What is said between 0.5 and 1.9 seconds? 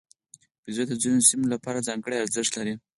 بیزو د ځینو سیمو لپاره